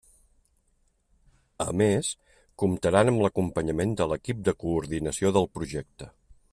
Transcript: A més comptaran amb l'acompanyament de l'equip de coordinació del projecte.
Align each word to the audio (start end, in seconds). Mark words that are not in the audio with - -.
A 1.65 1.67
més 1.81 2.09
comptaran 2.63 3.13
amb 3.13 3.23
l'acompanyament 3.27 3.95
de 4.01 4.11
l'equip 4.13 4.41
de 4.49 4.57
coordinació 4.65 5.37
del 5.39 5.51
projecte. 5.59 6.11